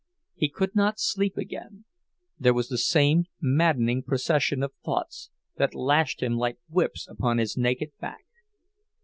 [0.33, 1.85] He could not sleep again;
[2.39, 7.55] there was the same maddening procession of thoughts that lashed him like whips upon his
[7.55, 8.25] naked back.